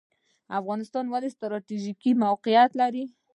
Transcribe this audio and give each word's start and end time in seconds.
افغانستان 0.59 1.05
ولې 1.09 1.29
ستراتیژیک 1.35 2.01
موقعیت 2.23 2.71
لري؟ 2.81 3.03